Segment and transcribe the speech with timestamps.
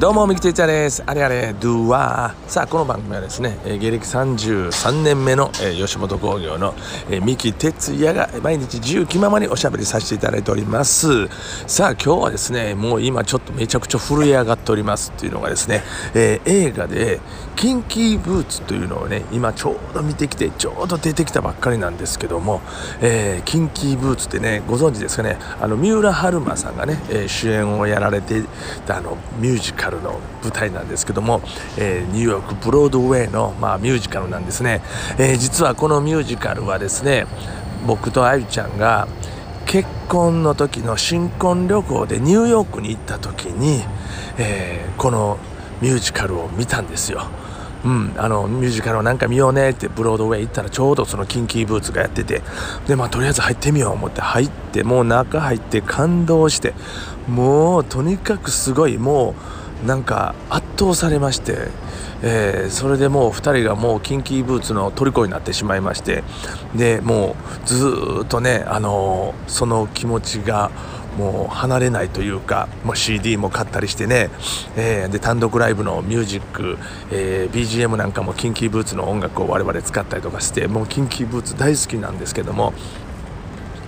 [0.00, 1.02] どうも、ミキティチャーです。
[1.04, 2.50] あれあれ、ドゥワー。
[2.50, 6.74] さあ、この番組はですね、えー、芸歴33年目の、えー、吉本興業の、
[7.10, 11.28] えー、三木哲也が毎日自由気ままにおしゃべりさせていただいております。
[11.66, 15.82] さあ、今日はですね、もう今ちょっとめちゃくちゃ震え上がっておりますっていうのがですね、
[16.14, 17.20] えー、映画で、
[17.56, 22.62] キンキーブーツというのをね、今ちょうど見てきて、ちょうど出てきたばっかりなんですけども、
[23.02, 28.42] えー、キンキーブーツってね、ご存知ですかね、あの、三浦春馬さんがね、えー、主演をやられて
[28.86, 31.40] たあの、ミュージカルルの舞台なんですけども、
[31.76, 34.82] えー、ニューヨークブロードウェイの、まあ、ミュージカルなんですね、
[35.18, 37.26] えー、実はこのミュージカルはですね
[37.86, 39.08] 僕とあゆちゃんが
[39.66, 43.82] 結婚の時の新婚旅行でニューヨークに行った時に、
[44.38, 45.38] えー、この
[45.80, 47.28] ミュージカルを見たんですよ。
[47.84, 52.42] うん、あのミュージカルをなんか見ようねってブロードウェイ行ったらちょうどそのキンキーブーツがやってて
[52.86, 56.74] でまあとりあえず入ってみよう思って入ってもう中入って感動して
[57.26, 59.34] もうとにかくすごいもう
[59.86, 61.68] なんか圧倒されまして、
[62.22, 66.22] えー、それでもう2人がもうキンキーブーツの虜になってしまいまして
[66.74, 70.70] でもうずっとね、あのー、その気持ちが
[71.18, 74.30] もう離れないというかもう CD も買ったりしてね、
[74.76, 76.78] えー、で単独ライブのミュージック、
[77.10, 82.72] え、BGM なんかもキンキーブーツの音楽を我々使ったりとかしてもうキンキーブーツ大好きなんですけども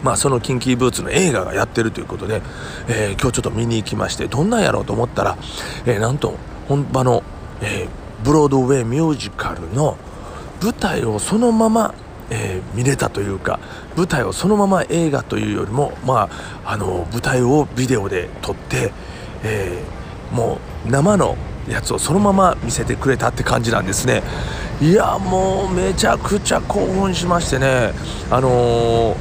[0.03, 2.43] まあ、そのキンキーブーツの映画がやってるということで、
[2.89, 5.39] えー、今日ちょっと見に行きましてどんなんやろうと思ったら、
[5.87, 6.37] えー、なんと
[6.69, 7.23] 本場の、
[7.61, 9.97] えー、ブロードウェイミュージカルの
[10.63, 11.95] 舞台をそのまま
[12.35, 13.61] え、見れたというか
[13.95, 16.31] 舞台をそのまま映画というよりも、ま
[16.65, 18.91] あ、あの舞台をビデオで撮って、
[19.45, 19.83] え、
[20.33, 21.37] もう生の
[21.69, 24.23] やつをそのまま見せてくれたって感じなんですね。
[24.81, 27.93] いやもうめちゃくちゃ興奮しましてね。
[28.31, 29.17] あのー、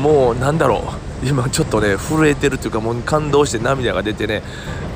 [0.00, 0.82] もうなんだろ
[1.22, 1.26] う。
[1.26, 4.42] 今ちょっとね震えてるというかもう感動して涙が出てね。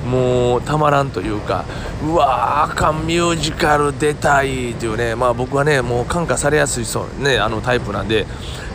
[0.08, 1.64] もうたまらんというか
[2.02, 8.26] うわーかんミュージカル出たいというねまあ僕はねもう感化されやすいそうねあのタイプなんで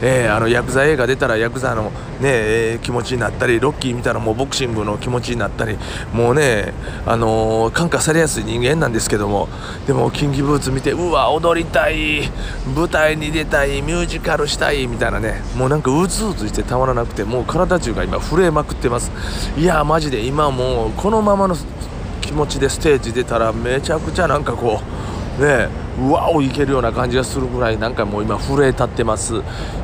[0.05, 1.91] えー、あのヤクザ映画出たらヤクザの、ね
[2.23, 5.77] えー、気持ちになったりロッキー見たらもうボクシングの気持ちになったり
[6.13, 6.73] もうね、
[7.05, 9.47] あのー、感化されやすい人間なんですけども
[9.87, 12.29] でもキングブーツ見てうわ踊りたい
[12.75, 19.09] 舞台に出たいミュージカルしたいみたいなねもうなんかうつうつしてたまらなくてもう体中が今震えまくってます。
[19.57, 21.55] いやマジで今もうこのままの
[22.21, 24.79] 気持ちでステージ出たらめちゃくちゃなんかこ
[25.39, 25.67] うね
[25.99, 29.35] うわおいけるような感じがするぐらいなんかもう今震え立ってます。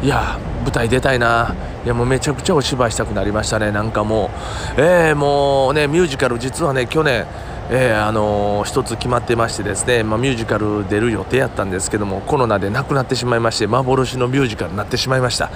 [0.02, 1.56] いや舞台出たいな。
[1.86, 3.72] いやもうめちゃくちゃお芝居したくなりましたね。
[3.72, 4.30] なんかも
[4.78, 4.82] う。
[4.82, 7.26] えー、もうねミュージカル実はね去年
[7.72, 15.52] えー、あのー、つ決まってましてですね、まあ、ミュージカル出る予定やったんですけどもコロナでなくなってしまいまして幻のミュージカルになってしまいました、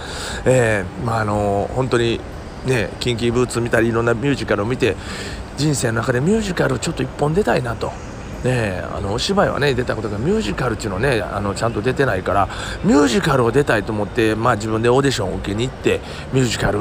[0.45, 2.21] えー、まああのー、本当に
[2.65, 4.95] ねキンキーブーツ見たりいろんなミュージカルを見て
[5.57, 7.91] 人生の中でミュージカルちょっと一本出たいなと。
[8.43, 12.49] ねあのお芝居はね出たことがミュージカルっていうのねあのちゃんと出てないから
[12.83, 16.01] ミュージカルを出たいと思って、まあ、自分でオーディションを受けに行って
[16.33, 16.79] ミュージカル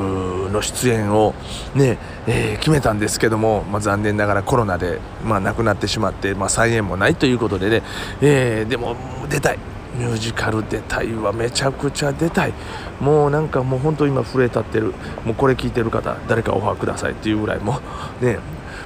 [0.50, 1.34] の出演を
[1.74, 7.82] ね、えー、決めたんですけども、まあ、残念ながらコロナで、まあ、亡くなってしまって、まあ、再演もないということでね、
[8.20, 8.96] えー、でも
[9.28, 9.58] 出たい。
[9.94, 12.52] ミュージカル出たいわめちゃくちゃ出たい。
[13.00, 14.94] もうなんかもう本当今震え立ってる。
[15.24, 17.80] もうこれ聞いてる方誰かオファーくださいっていうぐらいも
[18.20, 18.38] ね。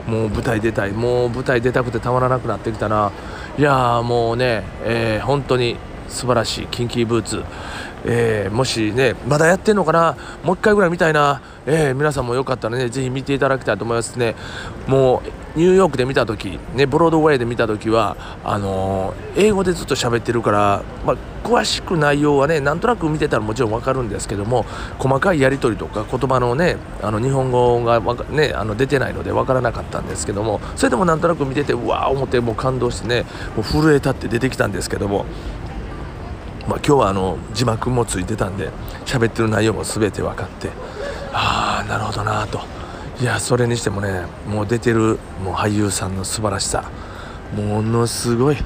[0.07, 0.93] もう舞台出たい。
[0.93, 3.13] もう舞台出たくてたまらなくなってきたな。
[3.59, 5.77] いやもうね、えー、本当に
[6.09, 7.43] 素晴らしいキンキーブーツ、
[8.05, 10.17] えー、もしねまだやってんのかな。
[10.45, 14.35] もう一回ぐらい見たいな、えー、皆さんもよかったらねぜひ見ていただきたいと思いますね。
[14.87, 24.65] もうニューヨークで見た時ねブロードウェイで見た時はあのー、英語でずっと喋ってるから、まあ、詳しく内容はねなんとなく見てたらもちろん分かるんですけども
[24.99, 28.01] 細かいやり取りとか言葉のねあの日本語が
[28.31, 33.25] ねあの出てないので分からなかったんですけどもそれでもなんとなく見ててうわー思ってもう感動してね
[33.57, 35.25] もう震え立って出てきたんですけども
[36.69, 38.71] まあ、今日はあの字幕もついてたんで
[39.05, 40.71] 喋ってる内容も全て分かって
[41.33, 42.76] ああなるほどなと。
[43.21, 46.91] いやそれにしてもねもう出てるもう俳優さんの素晴らしさ
[47.55, 48.57] ものすごい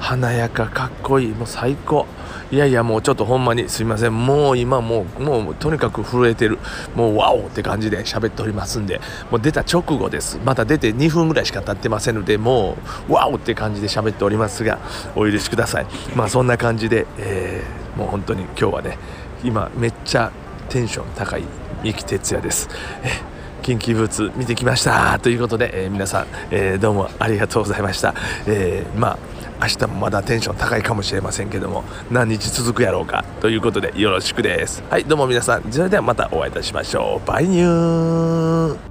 [0.00, 2.06] 華やかかっこいいもう最高。
[2.50, 4.26] いやいやもうちょっとほんまにすいません。
[4.26, 6.58] もう今もうもうとにかく震えてる。
[6.96, 8.98] もうワオって感じで喋っておりますんで
[9.30, 10.40] もう出た直後です。
[10.42, 12.78] また出て2分ぐらいしか経ってませんのでも
[13.08, 14.78] うワオって感じで喋っておりますが
[15.14, 15.86] お許しください。
[16.16, 18.98] まあそんな感じで、えー、もう本当に今日はね
[19.44, 20.32] 今めっちゃ
[20.70, 21.44] テンション高い
[21.84, 22.68] 三木哲也です。
[23.04, 28.14] え近畿ブーツ見てきましたということで、えー、皆さん、えー、どうもありがとうございました、
[28.46, 29.18] えー、まあ
[29.60, 34.82] 明日もまだテンション高いかもしれませんけども何日続くやろうかということでよろしくです。
[34.88, 35.72] はいどうも皆さん。
[35.72, 37.28] それではまたお会いいたしましょう。
[37.28, 38.89] バイニュー。